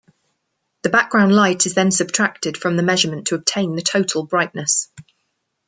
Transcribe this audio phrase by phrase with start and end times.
[0.81, 4.89] The background light is then subtracted from the measurement to obtain the total brightness.